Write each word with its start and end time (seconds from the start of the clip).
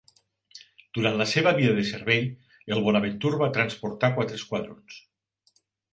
Durant 0.97 1.19
la 1.21 1.27
seva 1.33 1.51
vida 1.59 1.75
de 1.79 1.83
servei, 1.89 2.25
el 2.77 2.81
"Bonaventure" 2.87 3.41
va 3.43 3.53
transportar 3.59 4.13
quadre 4.17 4.41
esquadrons. 4.43 4.99